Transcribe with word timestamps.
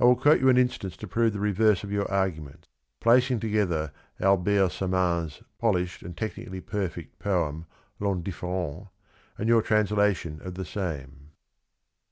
I 0.00 0.04
will 0.06 0.16
quote 0.16 0.40
an 0.42 0.56
instance 0.58 0.96
to 0.96 1.06
prove 1.06 1.32
the 1.32 1.38
reverse 1.38 1.84
of 1.84 1.92
your 1.92 2.10
argument,— 2.10 2.66
placing 3.00 3.38
together 3.38 3.92
Albert 4.18 4.72
Samain's 4.72 5.40
polished 5.60 6.02
and 6.02 6.16
technically 6.16 6.60
perfect 6.60 7.20
poem," 7.20 7.66
L'Indifferent," 8.00 8.88
and 9.38 9.48
your 9.48 9.62
translation 9.62 10.40
of 10.42 10.54
the 10.56 10.64
same. 10.64 11.30